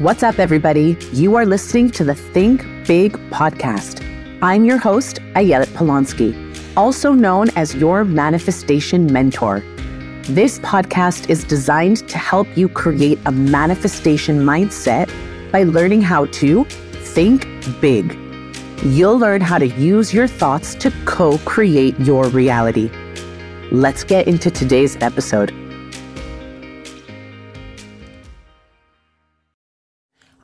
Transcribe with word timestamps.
What's 0.00 0.22
up, 0.22 0.38
everybody? 0.38 0.96
You 1.12 1.34
are 1.34 1.44
listening 1.44 1.90
to 1.90 2.04
the 2.04 2.14
Think 2.14 2.62
Big 2.86 3.12
podcast. 3.28 4.02
I'm 4.40 4.64
your 4.64 4.78
host, 4.78 5.16
Ayelet 5.34 5.66
Polonsky, 5.74 6.32
also 6.74 7.12
known 7.12 7.50
as 7.50 7.74
your 7.74 8.02
manifestation 8.06 9.12
mentor. 9.12 9.62
This 10.22 10.58
podcast 10.60 11.28
is 11.28 11.44
designed 11.44 12.08
to 12.08 12.16
help 12.16 12.48
you 12.56 12.66
create 12.66 13.18
a 13.26 13.30
manifestation 13.30 14.38
mindset 14.38 15.12
by 15.52 15.64
learning 15.64 16.00
how 16.00 16.24
to 16.40 16.64
think 16.64 17.46
big. 17.82 18.18
You'll 18.82 19.18
learn 19.18 19.42
how 19.42 19.58
to 19.58 19.66
use 19.66 20.14
your 20.14 20.26
thoughts 20.26 20.74
to 20.76 20.90
co 21.04 21.36
create 21.44 22.00
your 22.00 22.26
reality. 22.28 22.90
Let's 23.70 24.02
get 24.02 24.26
into 24.26 24.50
today's 24.50 24.96
episode. 25.02 25.59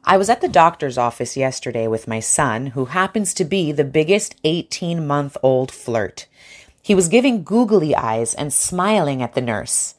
I 0.08 0.18
was 0.18 0.30
at 0.30 0.40
the 0.40 0.46
doctor's 0.46 0.96
office 0.96 1.36
yesterday 1.36 1.88
with 1.88 2.06
my 2.06 2.20
son, 2.20 2.66
who 2.68 2.84
happens 2.84 3.34
to 3.34 3.44
be 3.44 3.72
the 3.72 3.82
biggest 3.82 4.36
18 4.44 5.04
month 5.04 5.36
old 5.42 5.72
flirt. 5.72 6.28
He 6.80 6.94
was 6.94 7.08
giving 7.08 7.42
googly 7.42 7.92
eyes 7.96 8.32
and 8.32 8.52
smiling 8.52 9.20
at 9.20 9.34
the 9.34 9.40
nurse. 9.40 9.96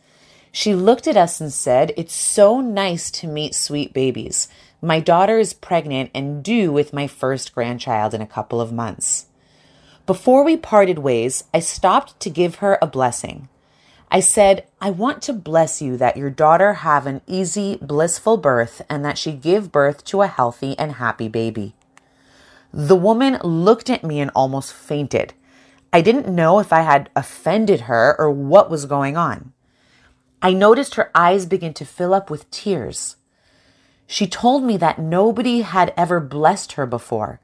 She 0.53 0.73
looked 0.73 1.07
at 1.07 1.17
us 1.17 1.41
and 1.41 1.52
said, 1.52 1.91
It's 1.97 2.13
so 2.13 2.61
nice 2.61 3.11
to 3.11 3.27
meet 3.27 3.53
sweet 3.53 3.91
babies. 3.91 4.47
My 4.81 5.02
daughter 5.02 5.39
is 5.39 5.53
pregnant 5.53 6.11
and 6.16 6.41
due 6.41 6.71
with 6.71 6.94
my 6.94 7.08
first 7.08 7.53
grandchild 7.53 8.13
in 8.13 8.21
a 8.21 8.27
couple 8.27 8.61
of 8.61 8.71
months. 8.71 9.25
Before 10.05 10.45
we 10.45 10.55
parted 10.55 10.99
ways, 10.99 11.44
I 11.53 11.59
stopped 11.59 12.17
to 12.21 12.30
give 12.30 12.55
her 12.55 12.80
a 12.81 12.88
blessing. 12.88 13.49
I 14.09 14.21
said, 14.21 14.66
I 14.79 14.89
want 14.89 15.21
to 15.23 15.34
bless 15.34 15.81
you 15.81 15.97
that 15.97 16.16
your 16.16 16.29
daughter 16.29 16.75
have 16.75 17.05
an 17.05 17.21
easy, 17.27 17.77
blissful 17.81 18.38
birth 18.38 18.81
and 18.89 19.03
that 19.03 19.17
she 19.17 19.33
give 19.33 19.71
birth 19.71 20.05
to 20.05 20.21
a 20.21 20.27
healthy 20.27 20.77
and 20.80 20.93
happy 20.93 21.27
baby. 21.27 21.75
The 22.73 22.95
woman 22.95 23.39
looked 23.44 23.89
at 23.89 24.03
me 24.03 24.22
and 24.22 24.31
almost 24.33 24.73
fainted. 24.73 25.33
I 25.91 26.02
didn't 26.02 26.33
know 26.33 26.59
if 26.59 26.72
I 26.72 26.81
had 26.81 27.09
offended 27.16 27.81
her 27.81 28.16
or 28.17 28.31
what 28.31 28.69
was 28.69 28.86
going 28.86 29.17
on. 29.17 29.52
I 30.42 30.53
noticed 30.53 30.95
her 30.95 31.11
eyes 31.14 31.45
begin 31.45 31.73
to 31.73 31.86
fill 31.86 32.14
up 32.14 32.30
with 32.30 32.49
tears. 32.49 33.17
She 34.05 34.27
told 34.27 34.64
me 34.64 34.77
that 34.77 34.99
nobody 34.99 35.61
had 35.61 35.94
ever 35.97 36.21
blessed 36.21 36.73
her 36.73 36.86
before 36.86 37.42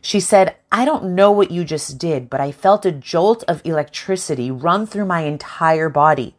she 0.00 0.20
said, 0.20 0.56
I 0.72 0.84
don't 0.84 1.14
know 1.14 1.30
what 1.30 1.50
you 1.50 1.64
just 1.64 1.98
did, 1.98 2.30
but 2.30 2.40
I 2.40 2.52
felt 2.52 2.86
a 2.86 2.92
jolt 2.92 3.44
of 3.44 3.60
electricity 3.64 4.50
run 4.50 4.86
through 4.86 5.04
my 5.04 5.22
entire 5.22 5.88
body. 5.88 6.34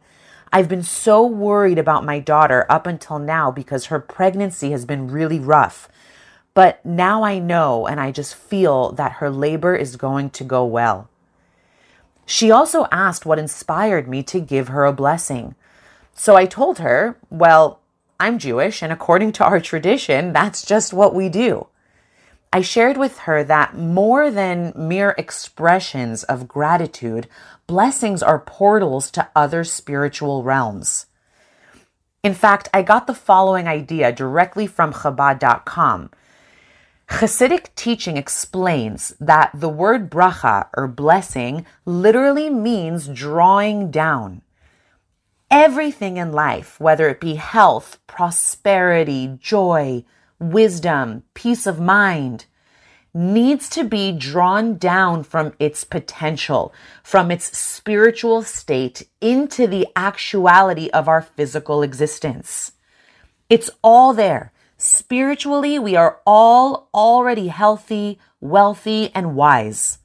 I've 0.52 0.68
been 0.68 0.82
so 0.82 1.24
worried 1.24 1.78
about 1.78 2.04
my 2.04 2.18
daughter 2.18 2.66
up 2.68 2.86
until 2.86 3.18
now 3.18 3.50
because 3.50 3.86
her 3.86 4.00
pregnancy 4.00 4.72
has 4.72 4.84
been 4.84 5.10
really 5.10 5.38
rough. 5.38 5.88
But 6.54 6.84
now 6.84 7.22
I 7.22 7.38
know 7.38 7.86
and 7.86 7.98
I 8.00 8.10
just 8.10 8.34
feel 8.34 8.92
that 8.92 9.12
her 9.12 9.30
labor 9.30 9.74
is 9.74 9.96
going 9.96 10.30
to 10.30 10.44
go 10.44 10.64
well. 10.64 11.08
She 12.26 12.50
also 12.50 12.86
asked 12.92 13.24
what 13.24 13.38
inspired 13.38 14.08
me 14.08 14.22
to 14.24 14.40
give 14.40 14.68
her 14.68 14.84
a 14.84 14.92
blessing. 14.92 15.54
So 16.14 16.36
I 16.36 16.46
told 16.46 16.78
her, 16.78 17.16
well, 17.30 17.80
I'm 18.20 18.38
Jewish, 18.38 18.82
and 18.82 18.92
according 18.92 19.32
to 19.32 19.44
our 19.44 19.58
tradition, 19.58 20.32
that's 20.32 20.64
just 20.64 20.92
what 20.92 21.14
we 21.14 21.28
do. 21.28 21.66
I 22.52 22.60
shared 22.60 22.98
with 22.98 23.20
her 23.20 23.42
that 23.44 23.76
more 23.78 24.30
than 24.30 24.74
mere 24.76 25.14
expressions 25.16 26.22
of 26.22 26.46
gratitude, 26.46 27.26
blessings 27.66 28.22
are 28.22 28.38
portals 28.38 29.10
to 29.12 29.28
other 29.34 29.64
spiritual 29.64 30.42
realms. 30.42 31.06
In 32.22 32.34
fact, 32.34 32.68
I 32.74 32.82
got 32.82 33.06
the 33.06 33.14
following 33.14 33.66
idea 33.66 34.12
directly 34.12 34.66
from 34.66 34.92
Chabad.com. 34.92 36.10
Hasidic 37.08 37.74
teaching 37.74 38.16
explains 38.16 39.14
that 39.18 39.50
the 39.54 39.68
word 39.68 40.10
bracha 40.10 40.68
or 40.76 40.86
blessing 40.86 41.66
literally 41.86 42.50
means 42.50 43.08
drawing 43.08 43.90
down. 43.90 44.42
Everything 45.50 46.16
in 46.16 46.32
life, 46.32 46.78
whether 46.78 47.08
it 47.08 47.20
be 47.20 47.34
health, 47.34 47.98
prosperity, 48.06 49.38
joy, 49.40 50.04
wisdom, 50.38 51.22
peace 51.34 51.66
of 51.66 51.80
mind, 51.80 52.46
needs 53.14 53.68
to 53.68 53.84
be 53.84 54.12
drawn 54.12 54.76
down 54.76 55.22
from 55.22 55.52
its 55.58 55.84
potential, 55.84 56.72
from 57.02 57.30
its 57.30 57.56
spiritual 57.56 58.42
state 58.42 59.06
into 59.20 59.66
the 59.66 59.86
actuality 59.94 60.88
of 60.90 61.08
our 61.08 61.20
physical 61.20 61.82
existence. 61.82 62.72
It's 63.50 63.70
all 63.82 64.14
there. 64.14 64.52
Spiritually, 64.78 65.78
we 65.78 65.94
are 65.94 66.20
all 66.26 66.88
already 66.94 67.48
healthy, 67.48 68.18
wealthy, 68.40 69.10
and 69.14 69.36
wise. 69.36 69.98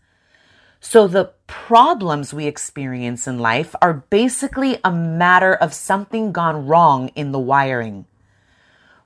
So 0.79 1.07
the 1.07 1.31
problems 1.47 2.33
we 2.33 2.45
experience 2.45 3.25
in 3.25 3.39
life 3.39 3.73
are 3.81 4.05
basically 4.09 4.77
a 4.83 4.91
matter 4.91 5.55
of 5.55 5.73
something 5.73 6.31
gone 6.31 6.67
wrong 6.67 7.07
in 7.15 7.31
the 7.31 7.39
wiring 7.39 8.05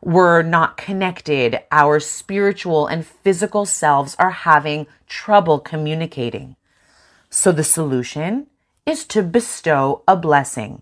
we're 0.02 0.42
not 0.42 0.78
connected. 0.78 1.60
Our 1.72 2.00
spiritual 2.00 2.88
and 2.88 3.06
physical 3.06 3.66
selves 3.66 4.16
are 4.18 4.32
having 4.32 4.88
trouble 5.08 5.60
communicating. 5.60 6.56
So 7.30 7.52
the 7.52 7.64
solution 7.64 8.48
is 8.86 9.06
to 9.06 9.22
bestow 9.22 10.04
a 10.08 10.18
blessing. 10.18 10.82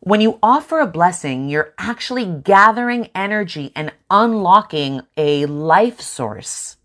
When 0.00 0.20
you 0.20 0.38
offer 0.42 0.80
a 0.80 0.86
blessing, 0.86 1.48
you're 1.48 1.74
actually 1.78 2.26
gathering 2.26 3.10
energy 3.14 3.72
and 3.74 3.92
unlocking 4.10 5.02
a 5.16 5.46
life 5.46 6.00
source. 6.00 6.76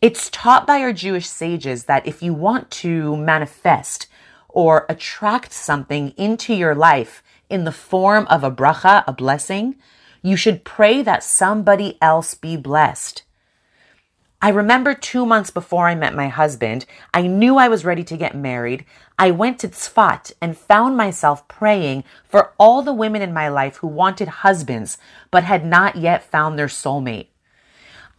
It's 0.00 0.30
taught 0.30 0.66
by 0.66 0.80
our 0.80 0.92
Jewish 0.92 1.28
sages 1.28 1.84
that 1.84 2.06
if 2.06 2.22
you 2.22 2.32
want 2.32 2.70
to 2.82 3.16
manifest 3.16 4.06
or 4.48 4.86
attract 4.88 5.52
something 5.52 6.10
into 6.16 6.54
your 6.54 6.74
life 6.74 7.22
in 7.48 7.64
the 7.64 7.72
form 7.72 8.26
of 8.28 8.42
a 8.42 8.50
bracha, 8.50 9.04
a 9.06 9.12
blessing, 9.12 9.76
you 10.22 10.36
should 10.36 10.64
pray 10.64 11.02
that 11.02 11.24
somebody 11.24 11.98
else 12.00 12.34
be 12.34 12.56
blessed. 12.56 13.24
I 14.44 14.48
remember 14.48 14.92
two 14.92 15.24
months 15.24 15.50
before 15.50 15.86
I 15.86 15.94
met 15.94 16.16
my 16.16 16.26
husband, 16.26 16.84
I 17.14 17.22
knew 17.28 17.58
I 17.58 17.68
was 17.68 17.84
ready 17.84 18.02
to 18.02 18.16
get 18.16 18.34
married. 18.34 18.84
I 19.16 19.30
went 19.30 19.60
to 19.60 19.68
Tzfat 19.68 20.32
and 20.40 20.58
found 20.58 20.96
myself 20.96 21.46
praying 21.46 22.02
for 22.28 22.52
all 22.58 22.82
the 22.82 22.92
women 22.92 23.22
in 23.22 23.32
my 23.32 23.46
life 23.46 23.76
who 23.76 23.86
wanted 23.86 24.26
husbands 24.26 24.98
but 25.30 25.44
had 25.44 25.64
not 25.64 25.94
yet 25.94 26.24
found 26.24 26.58
their 26.58 26.66
soulmate. 26.66 27.28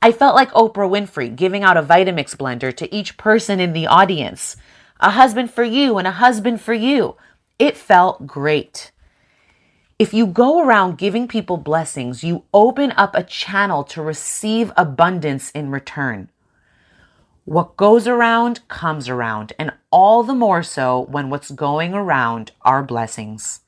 I 0.02 0.14
felt 0.14 0.34
like 0.34 0.52
Oprah 0.54 0.90
Winfrey 0.90 1.36
giving 1.36 1.62
out 1.64 1.76
a 1.76 1.84
Vitamix 1.84 2.38
blender 2.38 2.74
to 2.74 2.96
each 2.96 3.18
person 3.18 3.60
in 3.60 3.74
the 3.74 3.88
audience. 3.88 4.56
A 5.02 5.10
husband 5.10 5.52
for 5.52 5.66
you 5.66 5.98
and 5.98 6.08
a 6.08 6.12
husband 6.12 6.62
for 6.62 6.74
you. 6.74 7.18
It 7.60 7.76
felt 7.76 8.26
great. 8.26 8.93
If 10.04 10.14
you 10.14 10.28
go 10.28 10.62
around 10.62 10.98
giving 10.98 11.30
people 11.30 11.56
blessings, 11.56 12.26
you 12.26 12.44
open 12.54 12.92
up 12.98 13.16
a 13.16 13.24
channel 13.24 13.86
to 13.86 14.02
receive 14.02 14.70
abundance 14.76 15.50
in 15.52 15.70
return. 15.72 16.30
What 17.46 17.78
goes 17.78 18.06
around 18.06 18.68
comes 18.68 19.08
around, 19.08 19.54
and 19.58 19.72
all 19.92 20.22
the 20.24 20.36
more 20.36 20.62
so 20.62 21.00
when 21.00 21.30
what's 21.30 21.52
going 21.52 21.94
around 21.94 22.52
are 22.64 22.84
blessings. 22.84 23.62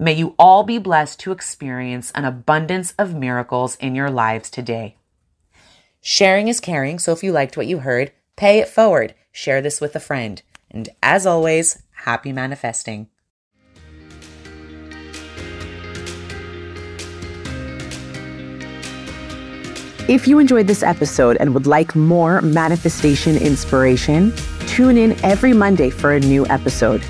May 0.00 0.14
you 0.14 0.34
all 0.36 0.64
be 0.64 0.78
blessed 0.78 1.20
to 1.20 1.30
experience 1.30 2.10
an 2.16 2.24
abundance 2.24 2.92
of 2.98 3.14
miracles 3.14 3.76
in 3.76 3.94
your 3.94 4.10
lives 4.10 4.50
today. 4.50 4.96
Sharing 6.00 6.48
is 6.48 6.58
caring, 6.58 6.98
so 6.98 7.12
if 7.12 7.22
you 7.22 7.30
liked 7.30 7.56
what 7.56 7.68
you 7.68 7.78
heard, 7.78 8.10
pay 8.34 8.58
it 8.58 8.68
forward. 8.68 9.14
Share 9.30 9.62
this 9.62 9.80
with 9.80 9.94
a 9.94 10.00
friend. 10.00 10.42
And 10.72 10.88
as 11.04 11.24
always, 11.24 11.84
happy 11.92 12.32
manifesting. 12.32 13.10
If 20.08 20.28
you 20.28 20.38
enjoyed 20.38 20.68
this 20.68 20.84
episode 20.84 21.36
and 21.40 21.52
would 21.52 21.66
like 21.66 21.96
more 21.96 22.40
manifestation 22.40 23.36
inspiration, 23.36 24.32
tune 24.68 24.96
in 24.96 25.18
every 25.24 25.52
Monday 25.52 25.90
for 25.90 26.12
a 26.12 26.20
new 26.20 26.46
episode. 26.46 27.04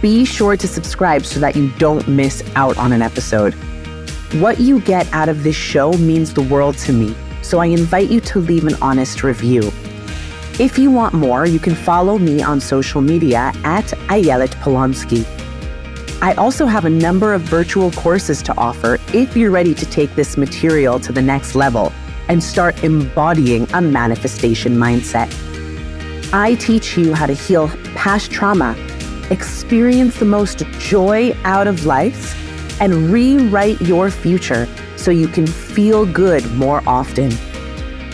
Be 0.00 0.24
sure 0.24 0.56
to 0.56 0.68
subscribe 0.68 1.24
so 1.24 1.40
that 1.40 1.56
you 1.56 1.68
don't 1.78 2.06
miss 2.06 2.48
out 2.54 2.78
on 2.78 2.92
an 2.92 3.02
episode. 3.02 3.54
What 4.34 4.60
you 4.60 4.80
get 4.82 5.12
out 5.12 5.28
of 5.28 5.42
this 5.42 5.56
show 5.56 5.94
means 5.94 6.32
the 6.32 6.42
world 6.42 6.78
to 6.78 6.92
me, 6.92 7.12
so 7.42 7.58
I 7.58 7.66
invite 7.66 8.08
you 8.08 8.20
to 8.20 8.38
leave 8.38 8.66
an 8.66 8.76
honest 8.80 9.24
review. 9.24 9.72
If 10.60 10.78
you 10.78 10.92
want 10.92 11.14
more, 11.14 11.44
you 11.44 11.58
can 11.58 11.74
follow 11.74 12.18
me 12.18 12.40
on 12.40 12.60
social 12.60 13.00
media 13.00 13.52
at 13.64 13.86
Ayelet 14.10 14.54
Polonsky. 14.62 15.26
I 16.22 16.34
also 16.34 16.66
have 16.66 16.84
a 16.84 16.90
number 16.90 17.34
of 17.34 17.40
virtual 17.40 17.90
courses 17.90 18.42
to 18.44 18.56
offer 18.56 19.00
if 19.12 19.36
you're 19.36 19.50
ready 19.50 19.74
to 19.74 19.86
take 19.86 20.14
this 20.14 20.36
material 20.36 21.00
to 21.00 21.10
the 21.10 21.22
next 21.22 21.56
level 21.56 21.92
and 22.28 22.42
start 22.42 22.84
embodying 22.84 23.66
a 23.72 23.80
manifestation 23.80 24.76
mindset. 24.76 25.32
I 26.32 26.56
teach 26.56 26.96
you 26.96 27.14
how 27.14 27.26
to 27.26 27.32
heal 27.32 27.68
past 27.94 28.30
trauma, 28.30 28.76
experience 29.30 30.18
the 30.18 30.26
most 30.26 30.58
joy 30.78 31.34
out 31.44 31.66
of 31.66 31.86
life, 31.86 32.34
and 32.80 33.10
rewrite 33.10 33.80
your 33.80 34.10
future 34.10 34.68
so 34.96 35.10
you 35.10 35.28
can 35.28 35.46
feel 35.46 36.04
good 36.06 36.44
more 36.52 36.82
often. 36.86 37.30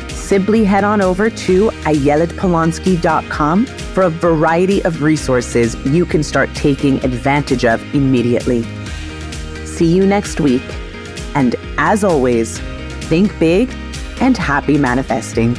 Simply 0.09 0.65
head 0.65 0.85
on 0.85 1.01
over 1.01 1.29
to 1.29 1.69
ayeletpolonsky.com 1.69 3.67
for 3.67 4.05
a 4.05 4.11
variety 4.11 4.83
of 4.85 5.03
resources 5.03 5.77
you 5.87 6.07
can 6.07 6.23
start 6.23 6.49
taking 6.55 7.05
advantage 7.05 7.65
of 7.65 7.83
immediately. 7.95 8.63
See 9.67 9.93
you 9.95 10.07
next 10.07 10.41
week. 10.41 10.63
And 11.35 11.57
as 11.79 12.05
always, 12.05 12.59
think 13.09 13.39
big 13.39 13.71
and 14.21 14.37
happy 14.37 14.79
manifesting. 14.79 15.57